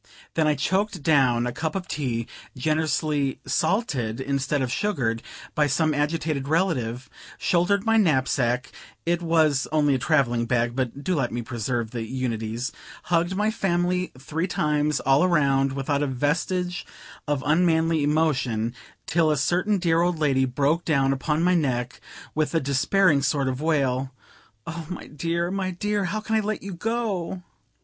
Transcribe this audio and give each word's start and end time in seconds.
Then 0.33 0.47
I 0.47 0.55
choked 0.55 1.03
down 1.03 1.45
a 1.45 1.51
cup 1.51 1.75
of 1.75 1.87
tea, 1.87 2.25
generously 2.57 3.39
salted 3.45 4.19
instead 4.19 4.63
of 4.63 4.71
sugared, 4.71 5.21
by 5.53 5.67
some 5.67 5.93
agitated 5.93 6.47
relative, 6.47 7.07
shouldered 7.37 7.85
my 7.85 7.97
knapsack 7.97 8.71
it 9.05 9.21
was 9.21 9.67
only 9.71 9.93
a 9.93 9.99
traveling 9.99 10.47
bag, 10.47 10.75
but 10.75 11.03
do 11.03 11.13
let 11.13 11.31
me 11.31 11.43
preserve 11.43 11.91
the 11.91 12.01
unities 12.01 12.71
hugged 13.13 13.35
my 13.35 13.51
family 13.51 14.11
three 14.17 14.47
times 14.47 14.99
all 15.01 15.27
round 15.27 15.73
without 15.73 16.01
a 16.01 16.07
vestige 16.07 16.83
of 17.27 17.43
unmanly 17.45 18.01
emotion, 18.03 18.73
till 19.05 19.29
a 19.29 19.37
certain 19.37 19.77
dear 19.77 20.01
old 20.01 20.17
lady 20.17 20.45
broke 20.45 20.83
down 20.83 21.13
upon 21.13 21.43
my 21.43 21.53
neck, 21.53 22.01
with 22.33 22.55
a 22.55 22.59
despairing 22.59 23.21
sort 23.21 23.47
of 23.47 23.61
wail 23.61 24.11
"Oh, 24.65 24.87
my 24.89 25.05
dear, 25.05 25.51
my 25.51 25.69
dear, 25.69 26.05
how 26.05 26.21
can 26.21 26.35
I 26.35 26.39
let 26.39 26.63
you 26.63 26.73
go?" 26.73 27.43